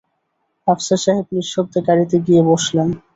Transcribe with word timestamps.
আফসার 0.67 0.99
সাহেব 1.03 1.27
নিঃশব্দে 1.33 1.79
গাড়িতে 1.87 2.15
গিয়েবসলেন। 2.25 2.89